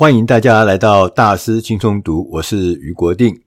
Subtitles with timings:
[0.00, 3.38] 欢迎大家来到大师轻松读，我是余国定。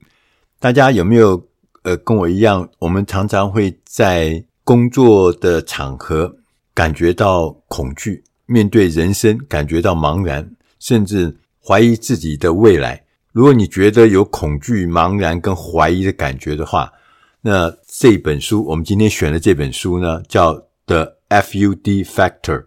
[0.59, 1.47] 大家有没有
[1.81, 6.31] 呃跟我一样，我们常常会在工作的场合
[6.71, 10.47] 感觉到恐惧，面对人生感觉到茫然，
[10.77, 13.03] 甚至怀疑自己的未来。
[13.31, 16.93] 如果你觉得有恐惧、茫然跟怀疑的感觉的话，
[17.41, 20.53] 那这本书我们今天选的这本书呢，叫
[20.85, 22.59] 《The FUD Factor》，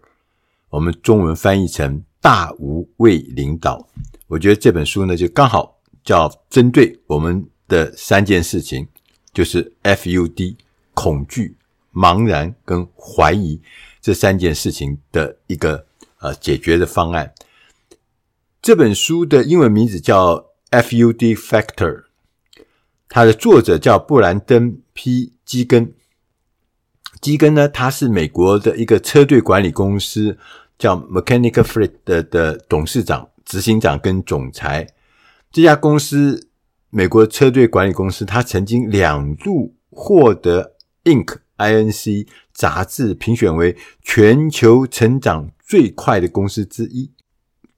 [0.71, 2.03] 我们中文翻译成。
[2.19, 3.87] 大无畏领导，
[4.27, 8.87] 我觉得这本书呢，就刚好叫针对我们的三件事情，
[9.33, 10.57] 就是 FUD
[10.93, 11.55] 恐惧、
[11.93, 13.61] 茫然跟怀疑
[14.01, 15.85] 这三件事情的一个
[16.19, 17.33] 呃解决的方案。
[18.61, 22.05] 这本书的英文名字叫 FUD Factor，
[23.07, 25.93] 它的作者叫布兰登 ·P· 基根。
[27.21, 30.37] 基根呢，他是美国的一个车队管理公司。
[30.77, 34.87] 叫 Mechanical Fleet 的的董事长、执行长跟总裁，
[35.51, 36.49] 这家公司
[36.91, 40.73] 美国车队管理公司，他曾经两度获得
[41.05, 41.37] Inc.
[41.57, 42.27] Inc.
[42.53, 47.11] 杂志评选为全球成长最快的公司之一。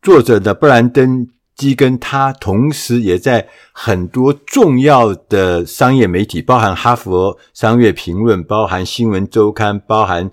[0.02, 10.30] 作者的布兰登基根，他同时也在很多重要的商业媒体，包含哈佛商业评论、包含新闻周刊、包含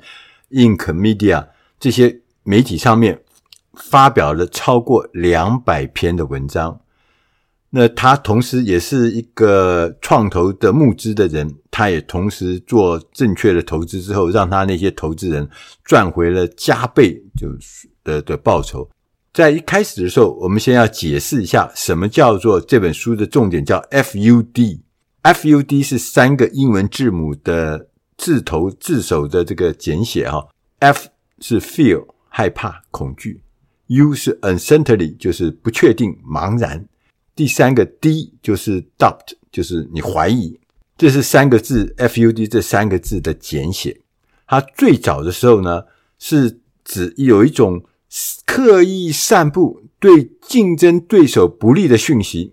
[0.51, 0.93] Inc.
[0.93, 1.47] Media
[1.79, 2.23] 这些。
[2.47, 3.21] 媒体上面
[3.75, 6.81] 发表了超过两百篇的文章，
[7.71, 15.47] 那他同时也是一个创投的募资的人，他也同时做正确的投资之后，让他那些投资人
[15.85, 18.89] 赚回了加倍就是的的报酬。
[19.35, 24.81] 在一开始的时候，我们先要解释一下什么叫做这本书的重点叫 FUD。
[25.23, 30.47] FUD 是三个英文字母的字头字首的这个简写哈
[30.79, 31.09] ，F
[31.41, 32.07] 是 feel。
[32.39, 33.41] 害怕、恐惧
[33.87, 36.87] ，U 是 uncertainty，就是不确定、茫然。
[37.35, 40.61] 第三个 D 就是 doubt，就是你怀疑。
[40.99, 44.03] 这是三个字，FUD 这三个字的简写。
[44.47, 45.85] 它最早的时候呢，
[46.19, 47.83] 是指有一种
[48.45, 52.53] 刻意散布对竞争对手不利的讯息，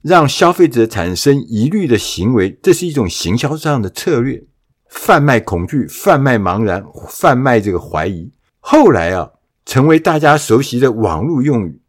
[0.00, 2.58] 让消费者产生疑虑的行为。
[2.62, 4.42] 这是一种行销上的策略，
[4.88, 8.30] 贩卖恐惧、贩卖茫然、贩卖这个怀疑。
[8.66, 9.32] 后来啊，
[9.66, 11.82] 成为大家熟悉的网络用语，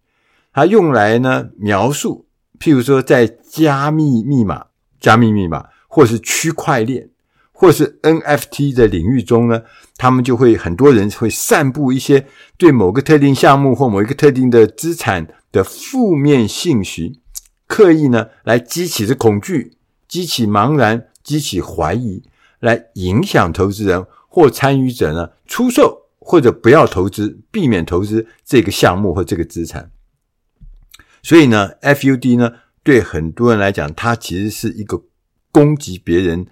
[0.51, 2.25] 它用来呢描述，
[2.59, 4.65] 譬如说在加密密码、
[4.99, 7.09] 加密密码，或是区块链，
[7.53, 9.61] 或是 NFT 的领域中呢，
[9.95, 12.27] 他们就会很多人会散布一些
[12.57, 17.21] 对某个特定项目或某一个特定的资产的负面信息，
[17.67, 19.77] 刻意呢来激起这恐惧、
[20.09, 22.21] 激起茫然、激起怀疑，
[22.59, 26.01] 来影响投资人或参与者呢出售。
[26.27, 29.91] 或者不要投资，避免投资这个项目或这个资产。
[31.21, 35.03] 所以呢，FUD 呢，对很多人来讲，它其实是一个
[35.51, 36.47] 攻击别人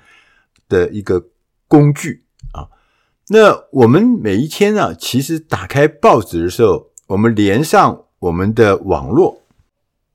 [0.70, 1.30] 的一个
[1.68, 2.70] 工具啊。
[3.30, 9.42] 那我们每一天啊，其实打开报纸的时候，我们连上我们的网络，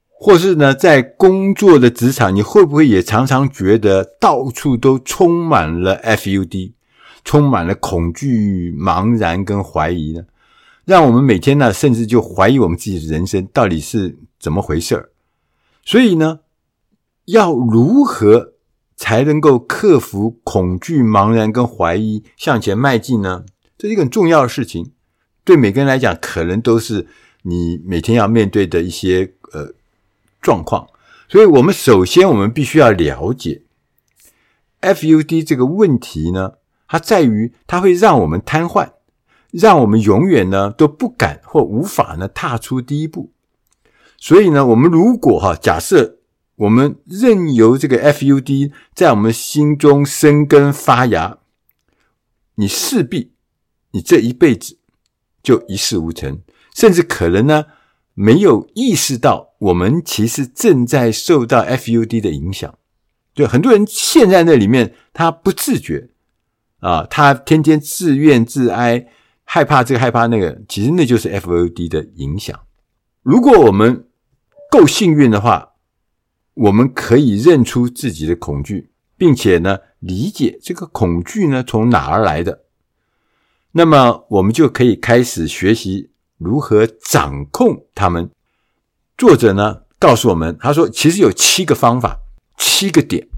[0.07, 6.75] 或是呢，在工作的职场，你会不会也常常觉得到处都充满了 FUD？
[7.29, 10.25] 充满了恐惧、茫然跟怀疑呢，
[10.87, 15.11] 让我们每天呢，甚至就怀疑我们自己的人生到底是怎么回事儿。
[15.85, 16.41] 所以呢，
[17.27, 18.55] 要如何
[18.97, 23.45] 才能够克服恐惧、茫然跟怀疑，向前迈进呢？
[23.77, 24.93] 这是一个很重要的事情，
[25.45, 27.09] 对每个人来讲，可能都是
[27.43, 29.75] 你每天要面对的一些呃
[30.41, 30.89] 状况。
[31.29, 33.61] 所以我们首先，我们必须要了解
[34.81, 36.55] FUD 这个问题呢。
[36.89, 38.93] 它在于，它会让我们瘫痪，
[39.53, 43.33] 让我们永远呢都不敢或无法呢踏出第一步。
[44.17, 46.19] 所以呢，我们如果哈假设
[46.57, 51.39] 我们任由这个 FUD 在我们心中生根发芽，
[52.57, 53.35] 你势必
[53.93, 54.79] 你这一辈子
[55.43, 56.41] 就一事无成，
[56.75, 57.67] 甚至可能呢
[58.15, 62.77] 没有意识到我们其实正在受到 FUD 的影响。
[63.35, 66.09] 对，很多人陷在那里面，他不自觉。
[66.81, 69.07] 啊，他天天自怨自哀，
[69.45, 72.59] 害怕这个害怕那个，其实那就是 FOD 的影响。
[73.23, 74.07] 如果我们
[74.71, 75.73] 够幸运的话，
[76.55, 82.65] 我们可以认出自己的恐惧，并且呢，理解这个恐惧呢从哪儿来的，
[83.73, 88.31] 那么我们就可以开始学习如何掌控他们。
[89.17, 92.21] 作者呢告诉我们，他说其实有七个方法，
[92.57, 93.29] 七个点。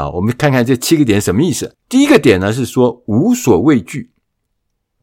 [0.00, 1.76] 啊，我们看看这七个点什么意思。
[1.88, 4.12] 第一个点呢是说无所畏惧。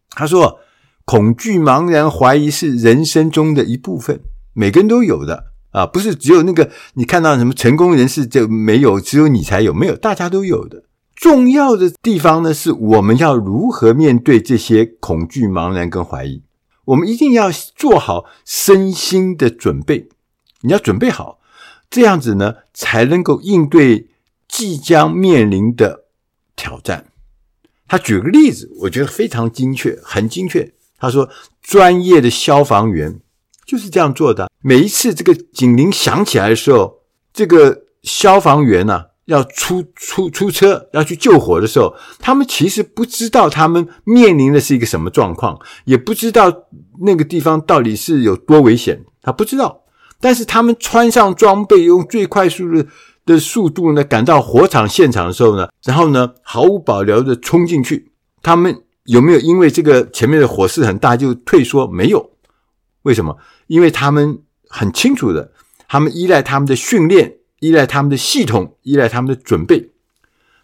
[0.10, 0.60] 他说，
[1.06, 4.20] 恐惧、茫然、怀疑是人生中的一部分，
[4.54, 10.86] 每个人都有的啊，不是只有那个你看到什么成功人士就没有，只有你才有，没有，大家都有的。
[11.16, 16.44] 重要的地方呢，是我们要如何面对这些恐惧、茫然跟怀疑。
[16.86, 20.10] 我们一定要做好身心的准备，
[20.62, 21.40] 你要准备好，
[21.90, 24.10] 这样子呢，才能够应对
[24.48, 26.06] 即将面临的
[26.56, 27.08] 挑战。
[27.88, 30.74] 他举个例子，我觉得非常精确，很精确。
[31.00, 31.30] 他说，
[31.62, 33.20] 专业的消防员
[33.66, 34.50] 就是这样做的。
[34.62, 46.52] 每一次这个警铃响起来的时候，这个消防员呢、要出出出车要去救火的时候，他们其实不知道他们面临的是一个什么状况，也不知道
[47.02, 49.84] 那个地方到底是有多危险，他不知道。
[50.20, 52.88] 但是他们穿上装备，用最快速的
[53.27, 58.12] 的速度呢，赶到火场现场的时候呢，然后呢，毫无保留的冲进去。
[58.41, 61.85] 他们有没有因为这个前面的火势很大就退缩？
[61.88, 62.31] 没有。
[63.03, 63.38] 为什么？
[63.68, 65.51] 因为他们很清楚的，
[65.88, 69.91] 他们依赖他们的训练，依赖他们的系统，依赖他们的准备。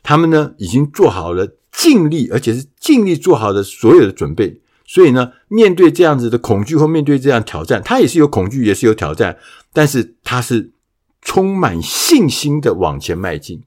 [0.02, 4.62] 他们呢，已经做好了尽力，而且是尽力做好的所有的准备。
[4.86, 9.38] 所以呢，面对这样子的恐惧或面对这样挑战，他也是有恐惧，也是有挑战，
[9.72, 10.73] 但是他是
[11.24, 13.64] 充满信心的往前迈进。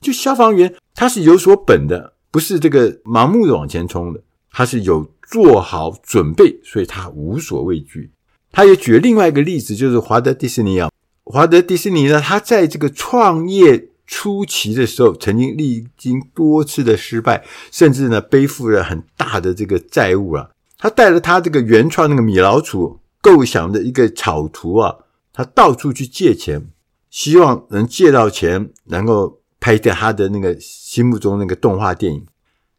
[0.00, 4.20] 就消防员，他是有所本的，不是这个盲目的往前冲的，
[4.50, 8.10] 他是有做好准备，所以他无所畏惧。
[8.52, 10.90] 他也举了另外一个例子，就是华德迪士尼啊，
[11.24, 20.50] 华德迪士尼呢，他在这个创业初期的时候，曾经历经多次的失败，甚至呢，背负了很大的这个债务啊。
[20.78, 24.94] 他带了他这个原创那个米老鼠构想的一个草图啊，
[25.32, 26.66] 他到处去借钱，
[27.10, 32.26] 希望能借到钱，能够拍掉他的那个心目中那个动画电影。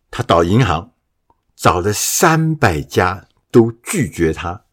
[0.10, 0.92] 他到银行
[1.56, 4.64] 找了三百家都拒绝他，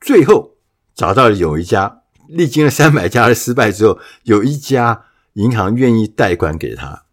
[0.00, 0.56] 最后
[0.94, 7.04] 找到了有一家，历经了三百家的失败之后，有一家银行愿意贷款给他。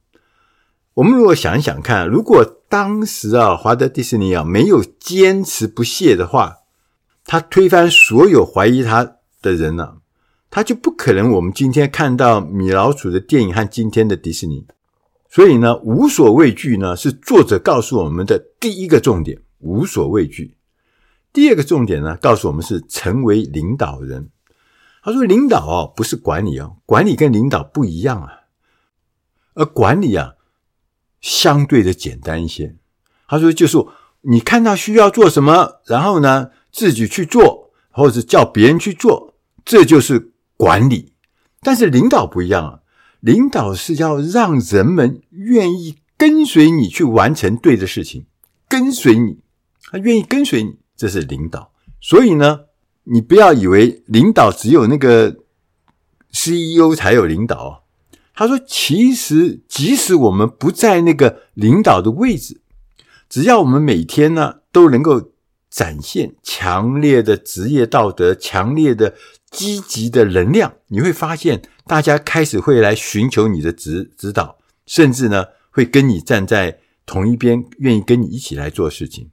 [0.95, 6.57] 我们如果想一想看，如果当时啊，华德迪士尼啊没有坚持不懈的话，
[7.23, 9.97] 他推翻所有怀疑他的人呢、
[10.51, 14.67] 他就不可能我们今天看到米老鼠的电影和今天的迪士尼。
[15.27, 20.55] 所以呢，无所畏惧呢是作者告诉我们的第一个重点，无所畏惧。
[21.33, 24.29] 第二个重点呢，告诉我们是成为领导人。
[25.01, 28.29] 他说，领导哦不是管理哦，管理跟领导不一样啊，
[29.55, 30.33] 而管理啊。
[31.21, 32.75] 相对的简单一些，
[33.27, 33.77] 他说就是
[34.21, 41.13] 你看到需要做什么，然后呢自己去做，或者叫别人去做，这就是管理。
[41.61, 42.79] 但是领导不一样啊，
[43.19, 48.25] 领导是要让人们愿意跟随你去完成对的事情，
[48.69, 49.39] 跟随你，
[49.89, 51.71] 他愿意跟随你，这是领导。
[51.99, 52.61] 所以呢，
[53.05, 55.37] 你不要以为领导只有那个
[56.31, 57.83] CEO 才有领导。
[58.33, 62.61] 他说：“其实，即使我们不在那个领导的位置，
[63.29, 65.31] 只要我们每天呢都能够
[65.69, 69.13] 展现强烈的职业道德、强烈的
[69.51, 74.57] 积极的能量，你会发现大家开始会来寻求你的指指导，
[74.87, 79.29] 甚至呢会跟你站在同一边，愿意跟你一起来做事情。”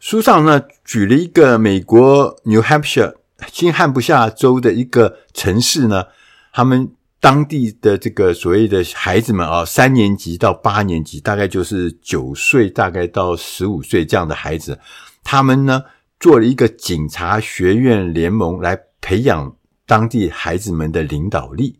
[0.00, 3.16] 书上呢举了一个美国 New Hampshire
[3.52, 6.04] 新罕布夏州的一个城市呢，
[6.52, 6.92] 他们。
[7.22, 14.78] 当地的这个所谓的孩子们啊，三年级到八年级，大概就是九岁，大概到十五岁这样的孩子，
[15.22, 15.82] 他们呢
[16.18, 19.54] 做了一个警察学院联盟来培养
[19.86, 21.76] 当地孩子们的领导力。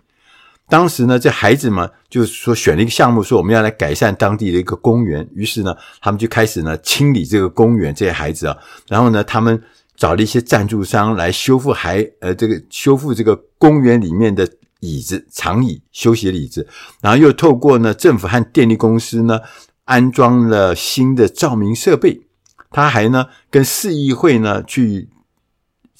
[0.69, 5.29] 当时呢，这孩子们就是说选了一个项目，说我们要来改善当地的一个公园。
[5.35, 8.57] 于是呢，他们就开始呢清理这个公园，这些孩子啊，
[8.89, 9.62] 然后呢，他们
[9.97, 14.49] 找了一些赞助商来修复孩呃这个修复这个公园里面的。
[14.83, 16.67] 椅子、长椅、休息的椅子，
[17.03, 19.39] 然后又透过呢政府和电力公司呢
[19.85, 22.23] 安装了新的照明设备。
[22.71, 25.11] 他还呢跟市议会呢去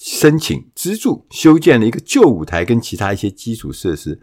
[0.02, 4.19] 申请资助修建了一个旧舞台跟其他一些基础设施。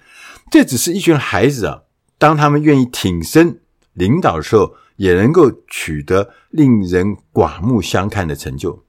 [0.50, 1.84] 这只是一群孩子啊，
[2.17, 3.60] 当他们愿意挺身
[3.93, 8.84] 领导的时候，也能够取得令人刮目相看的成就。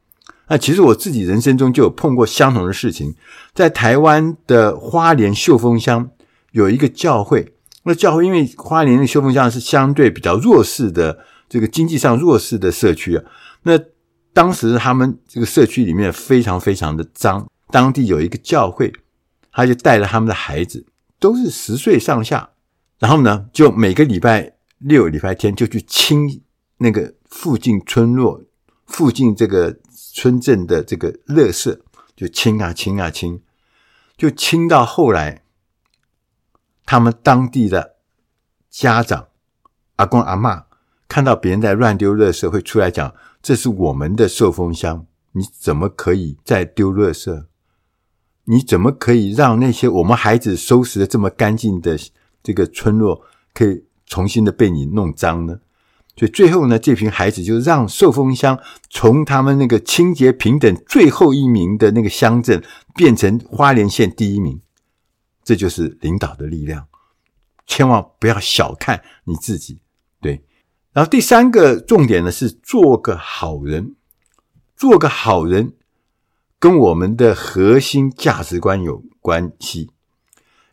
[0.48, 3.14] 那其实我自己人生中就有碰过相同的事情，
[3.52, 6.08] 在台湾的花莲秀峰乡
[6.52, 7.52] 有一个教会，
[7.82, 11.18] 那教会因为花莲的秀峰乡是相对比较弱势的
[11.50, 13.24] 这个经济上弱势的社区啊，
[13.64, 13.78] 那
[14.32, 18.92] 当时他们这个社区里面非常非常的脏，当地有一个教会，
[19.50, 20.86] 他就带着他们的孩子，
[21.18, 22.50] 都是十岁上下，
[22.98, 26.42] 然后呢，就每个礼拜六、礼拜天就去清
[26.78, 28.42] 那个附近村落
[28.86, 29.78] 附近这个。
[30.10, 31.78] 村镇的这个垃圾，
[32.16, 33.40] 就清啊清啊清，
[34.16, 35.44] 就清到后来，
[36.84, 37.96] 他们当地的
[38.68, 39.28] 家长
[39.94, 40.64] 阿公阿嬷
[41.08, 47.46] 看到别人在乱丢垃圾，会出来讲：“这是我们的受风乡，你怎么可以再丢垃圾？
[48.44, 51.98] 你怎么可以让那些我们孩子收拾的这么干净的
[52.42, 53.22] 这个村落，
[53.54, 55.60] 可以重新的被你弄脏呢？”
[56.16, 58.58] 所以最后呢，这群孩子就让受风乡
[58.90, 62.60] 从他们那个清洁平等最后一名的那个乡镇，
[62.96, 64.60] 变成花莲县第一名。
[65.44, 66.88] 这就是领导的力量，
[67.68, 69.80] 千万不要小看你自己。
[70.92, 73.94] 然后第三个重点呢是做个好人，
[74.76, 75.74] 做个好人
[76.58, 79.90] 跟我们的核心价值观有关系。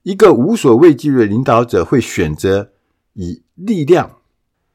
[0.03, 2.71] 一个无所畏惧的领导者会选择
[3.13, 4.17] 以力量。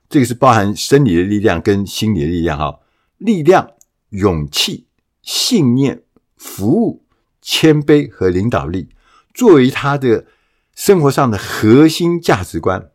[0.09, 2.80] 这个是包含生理的力量跟心理的力量哈，
[3.18, 3.70] 力量、
[4.09, 4.88] 勇气、
[5.23, 6.02] 信念、
[6.37, 7.04] 服务、
[7.40, 8.88] 谦卑和领导力，
[9.32, 10.26] 作为他的
[10.75, 12.90] 生活上的核心价值观。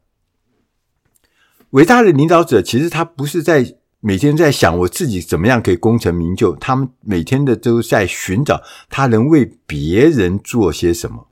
[1.75, 11.27] 伟大的领导者其实他不是在每天在想我自己怎么样可以功成名就，他们每天的都在寻找他能为别人做些什么，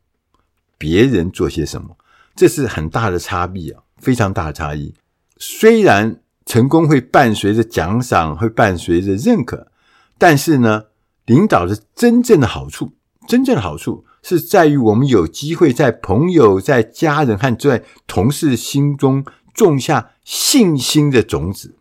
[0.77, 1.95] 别人做些什么，
[2.35, 4.93] 这是很大的差别啊，非常大的差异。
[5.37, 9.67] 虽然成功会伴随着奖赏，会伴随着认可，
[10.17, 10.85] 但是呢，
[11.25, 12.91] 领导的真正的好处，
[13.29, 19.23] 真正的好处是在于我们有机会在朋友、在家人和在同事心中
[19.53, 21.75] 种下信心的种子。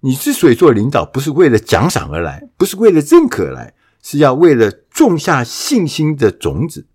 [0.00, 6.86] 你之所以做领导，不是为了奖赏而来，不是为了认可来，是要为了种下信心的种子，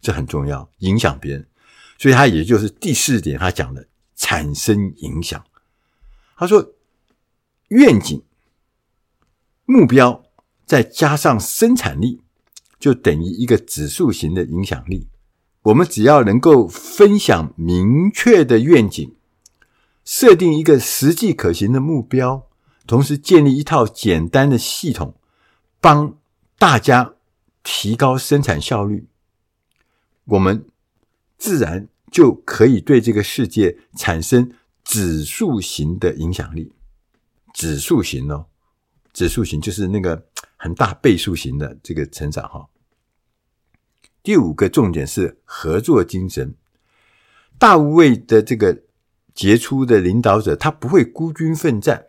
[0.00, 1.46] 这很重要，影响别人。
[1.98, 3.86] 所以，他也就是第四点，他讲的。
[4.14, 5.44] 产生影响。
[6.36, 6.74] 他说
[7.70, 8.22] ：“愿景、
[9.64, 10.22] 目标
[10.64, 12.22] 再加上生产力，
[12.78, 15.08] 就等于一个指数型的影响力。
[15.62, 19.12] 我们只要能够分享明确的愿景，
[20.04, 22.48] 设定一个实际可行的目标，
[22.86, 25.14] 同时建立一套简单的系统，
[25.80, 26.18] 帮
[26.58, 27.14] 大家
[27.62, 29.06] 提高生产效率，
[30.24, 30.66] 我们
[31.38, 34.52] 自然。”就可以对这个世界产生
[34.84, 36.70] 指数型的影响力。
[37.54, 38.48] 指数型哦，
[39.14, 40.26] 指数型就是那个
[40.58, 42.68] 很大倍数型的这个成长哈。
[44.22, 46.54] 第五个重点是合作精神。
[47.58, 48.82] 大无畏的这个
[49.34, 52.06] 杰出的领导者，他不会孤军奋战。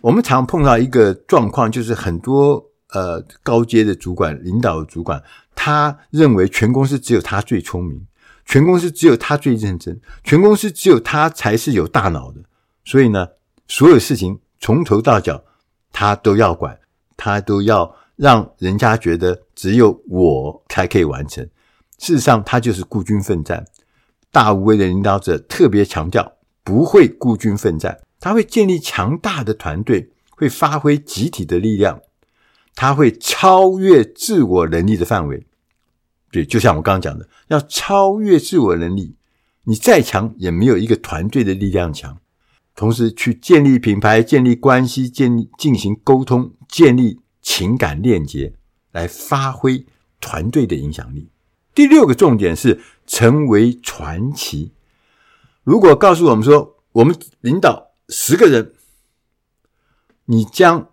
[0.00, 5.22] 我们常碰到一个状况，就是很多呃高阶的主管、领导的主管，
[5.54, 8.06] 他认为全公司只有他最聪明。
[8.44, 12.40] 全公司只有他最认真，全公司只有他才是有大脑的，
[12.84, 13.28] 所以呢，
[13.66, 15.44] 所有事情从头到脚
[15.92, 16.78] 他都要管，
[17.16, 21.44] 他都要让人家觉得只有我才可以完成。
[21.98, 23.66] 事实上，他就是孤军奋战。
[24.30, 32.00] 大无畏的领导者特别强调不会孤军奋战，他会建立强大的团队，会发挥集体的力量，
[32.74, 35.46] 他会超越自我能力的范围。
[36.30, 39.16] 对，就像我刚刚讲的，要超越自我能力，
[39.64, 42.18] 你再强也没有一个团队的力量强。
[42.76, 48.52] 同时，去建立品牌、建立关系、建立进行沟通、建立情感链接，
[48.92, 49.84] 来发挥
[50.20, 51.30] 团队的影响力。
[51.74, 54.72] 第六个重点是成为传奇。
[55.64, 58.72] 如果告诉我们说，我们领导十个人，
[60.26, 60.90] 你将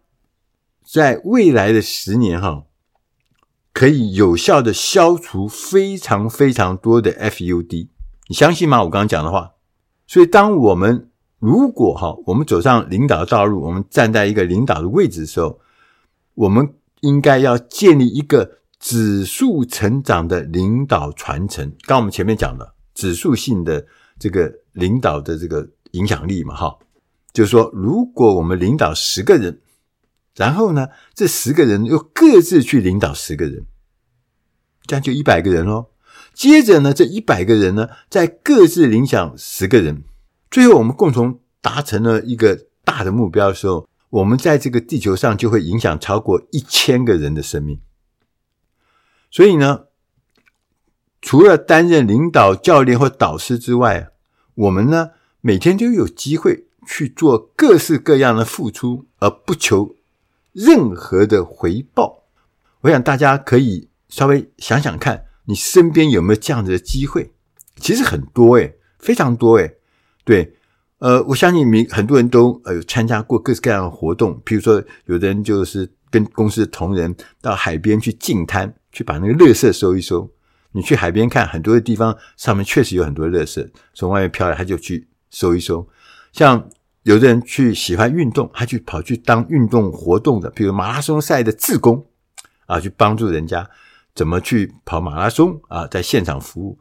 [0.84, 2.64] 在未来的十年，哈。
[3.74, 7.90] 可以有效的消除非常非常多的 FUD，
[8.30, 8.82] 你相信吗？
[8.86, 9.52] 我刚刚讲的话。
[10.08, 15.60] 所以，当我们如果哈，我们走上领导的道路，我们站在一个领导的位置的时候，
[16.36, 21.74] 我们应该要建立一个指数成长的领导传承。
[21.88, 23.86] 刚我们前面讲的指数性的
[24.20, 26.78] 这个领导的这个影响力嘛，哈，
[27.34, 29.62] 就是说，如果我们领导十个人。
[30.36, 33.66] 然后呢，这十个人又各自去领导十个人，
[34.86, 35.86] 这样就一百个人喽。
[36.34, 40.04] 接着呢，这一百个人呢，再各自影响十个人。
[40.52, 47.80] 最后，我们共同达成了一个大的目标的时候，我们在这个地球上就会影响超过一千个人的生命。
[49.36, 49.88] 所以呢，
[51.22, 54.12] 除了担任领导、教练或导师之外，
[54.54, 55.10] 我们呢，
[55.42, 59.98] 每天都有机会去做各式各样的付出，而不求。
[60.54, 62.24] 任何的回报，
[62.80, 67.34] 我想大家可以稍微想想看，你身边有没有这样子的机会？
[67.76, 69.76] 其实很多诶，非常多诶。
[70.24, 70.56] 对，
[71.00, 80.32] 呃，我相信你很多人都呃有参加过各式各样的活动，比如说，有的人就是跟公司的同仁到海边去净滩，去把那个垃圾收一收。
[80.72, 85.88] 你去海边看，很多的地方上面确实有很多垃圾从外面飘来，他就去收一收。
[86.32, 86.70] 像
[87.04, 92.06] 有的人去喜欢运动，他去跑去当运动活动的，比如马拉松赛的志工
[92.66, 93.70] 啊，去帮助人家
[94.14, 96.78] 怎么去跑马拉松啊，在现场服务。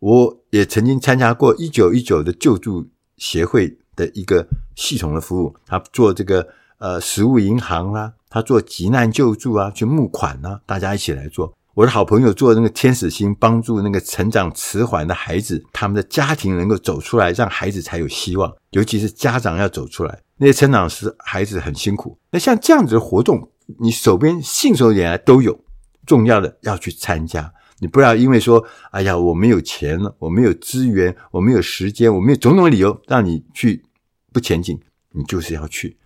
[0.00, 4.46] 我也曾经参加过一九一九的救助协会的一个
[4.76, 6.46] 系统的服务，他做这个
[6.78, 11.57] 呃食物银行啦，他做急难救助啊，去募款啊，大家一起来做。
[11.78, 18.52] 我的好朋友做那个天使心，帮助那个成长迟缓的孩子，他们的家庭能够走出来，让孩子才有希望。
[18.70, 22.18] 尤其是家长要走出来，那些成长时孩子很辛苦。
[22.32, 25.64] 那像这样子的活动，你手边信手拈来都有，
[26.04, 27.54] 重要的要去参加。
[27.78, 33.84] 你不要因为说，哎呀，我没有钱了，我没有资源，我没有时间，我没有种种理由让你去
[34.32, 34.80] 不前进。
[35.12, 35.96] 你就是要去，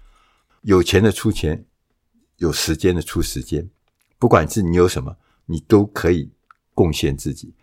[0.61, 1.65] 有钱的出钱，
[2.37, 3.71] 有时间的出时间，
[4.19, 5.17] 不管是你有什么。
[5.47, 6.31] 你都可以
[6.75, 7.55] 贡献自己。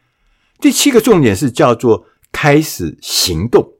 [0.59, 3.73] 第七个重点是叫做开始行动，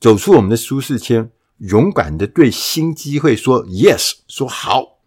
[0.00, 5.00] 走出我们的舒适圈，勇敢的对新机会说 yes，说好，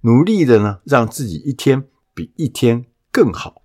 [0.00, 3.62] 努力的呢，让自己一天比一天更好。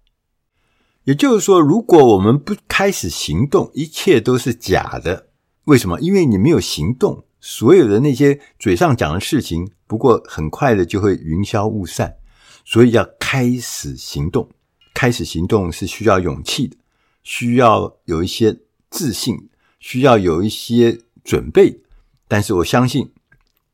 [1.06, 5.30] 也就是说，如果我们不开始行动，一切都是假的。
[5.66, 6.00] 为什么？
[6.02, 12.18] 因为你没有行动，所有的那些嘴上讲的事情，不过很快的就会云消雾散。
[12.66, 14.50] 所以要开始行动，
[14.92, 16.76] 开始行动是需要勇气的，
[17.24, 18.58] 需要有一些
[18.90, 21.82] 自信，需要有一些准备。
[22.28, 23.14] 但是我相信，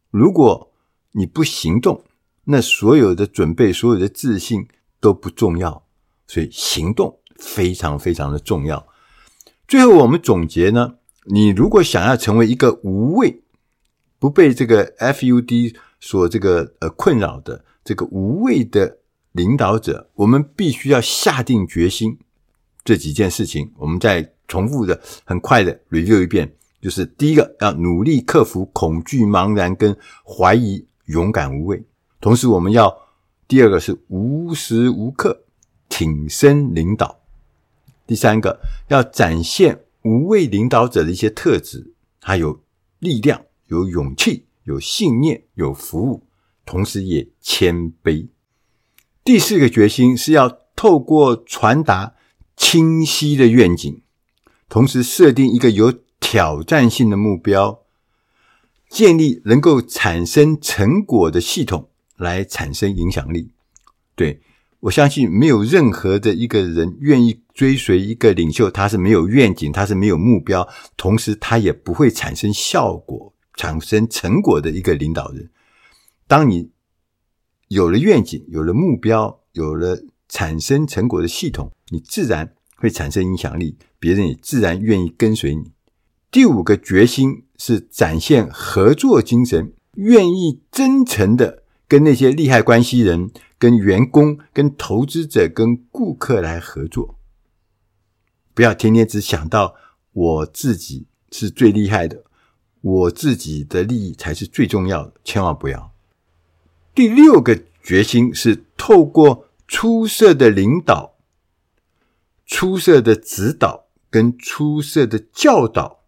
[0.10, 0.74] 如果
[1.14, 2.04] 你不行动，
[2.44, 4.68] 那所有的准备、所有的自信
[5.00, 5.86] 都不重要。
[6.28, 8.86] 所以行动非常非常的重要。
[9.68, 10.96] 最后我们总结呢，
[11.28, 13.42] 你如果想要成为一个无畏、
[14.20, 17.64] 不被这个 FUD 所这个呃困扰的。
[17.84, 19.00] 这个无畏的
[19.32, 22.18] 领导者，我们必须要下定决心。
[22.84, 26.56] 这几件事情，我们再重复的、很快的 review 一遍。
[26.82, 31.84] 就是第一个，要努力克服恐惧、茫然跟怀疑，勇敢无畏。
[32.20, 32.92] 同时，我们要
[33.48, 35.44] 第二个是无时无刻
[35.88, 37.20] 挺身领导。
[38.08, 42.60] 第三个，要展现无畏领导者的一些特质，还有
[42.98, 46.24] 力量、有勇气、有信念、有服务。
[46.66, 48.28] 同时也谦卑。
[49.24, 52.16] 第四个决心是要透过传达
[52.56, 54.02] 清晰的愿景，
[54.68, 57.82] 同时设定一个有挑战性的目标，
[58.90, 63.52] 建立能够产生成果的系统来产生影响力。
[64.16, 64.42] 对，
[64.82, 75.50] 我相信没有任何的一个人愿意追随一个领袖，他是没有愿景，他是没有目标，同时他也不会产生效果、产生成果的一个领导人。
[76.32, 76.72] 当你
[77.68, 85.74] 有了愿景、有了目标、有了产生成果的系统，你自然会产生影响力，别人也自然愿意跟随你。
[86.32, 97.20] 第五个决心是展现合作精神，愿意真诚的跟那些利害关系人、跟员工、跟投资者、跟顾客来合作，
[98.54, 99.76] 不要天天只想到
[100.14, 102.24] 我自己是最厉害的，
[102.80, 105.91] 我自己的利益才是最重要的，千万不要。
[106.94, 111.18] 第六个决心是透过出色的领导、
[112.46, 116.04] 出色的指导跟出色的教导，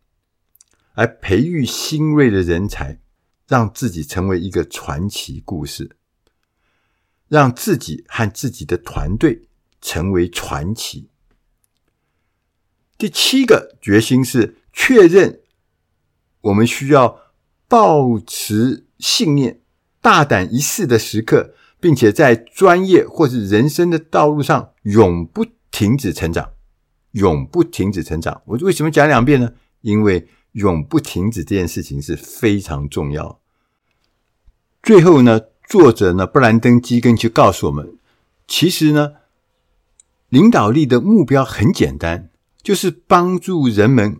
[0.94, 3.00] 来培育新锐的人才，
[3.48, 5.96] 让自己成为一个传奇故事，
[7.30, 9.48] 让自己和自己的团队
[9.82, 11.10] 成为传奇。
[12.98, 15.42] 第七个决心是确认
[16.42, 17.34] 我们需要
[17.70, 19.63] 抱持信念。
[20.04, 26.52] 大胆一试的时刻，并且在专业或是人生的道路上永不停止成长，
[27.14, 28.42] 永不停止成长。
[28.46, 29.54] 我为什么讲两遍呢？
[29.80, 33.40] 因为永不停止这件事情是非常重要。
[34.82, 35.40] 最后呢，
[35.70, 37.98] 作者呢，布兰登·基根就告诉我们，
[38.46, 39.14] 其实呢，
[40.28, 42.30] 领导力的目标很简单，
[42.62, 44.20] 就是帮助人们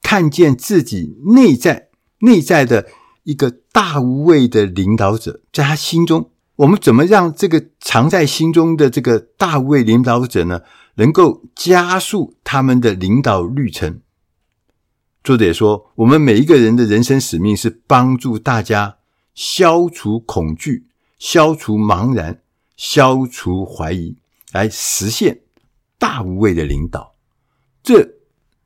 [0.00, 1.88] 看见自己内在
[2.20, 2.86] 内在的。
[3.24, 10.60] 一个大无畏的领导者，在他心中，我们怎么让这个藏在心中的这个大无畏领导者呢，
[10.94, 14.00] 能够加速他们的领导旅程？
[15.22, 18.98] 作者也说，我们每一个人的人生使命是帮助大家
[19.34, 20.86] 消除恐惧、
[21.18, 22.42] 消除茫然、
[22.76, 24.16] 消除怀疑，
[24.52, 25.40] 来实现
[25.98, 27.14] 大无畏的领导。
[27.82, 28.16] 这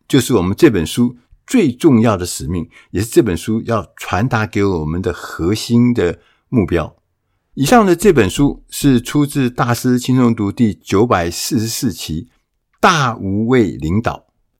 [0.09, 1.16] 就是我们这本书。
[1.49, 6.19] 最重要的使命，也是这本书要传达给我们的核心的
[6.51, 6.95] 目标。
[7.55, 12.25] 以上的这本书是出自大师轻松读第九百四十四期
[12.79, 14.15] 《大无畏领导》，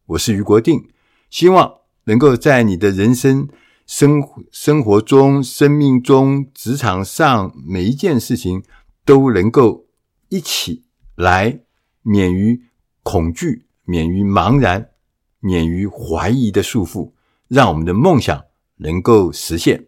[0.07, 0.88] 我是余国定，
[1.29, 1.70] 希望
[2.05, 3.46] 能够在你的人生、
[3.87, 8.64] 生生活中、生命中、职场上每一件事情
[9.05, 9.85] 都能够
[10.31, 11.61] 一起来
[12.03, 12.62] 免于
[13.03, 14.88] 恐惧、免于茫然、
[15.40, 17.12] 免于怀疑的束缚，
[17.48, 18.44] 让我们的梦想
[18.77, 19.87] 能够实现。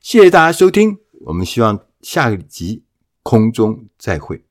[0.00, 1.80] 谢谢大家收听，我们希望。
[2.02, 2.82] 下一集
[3.22, 4.40] 空中再会。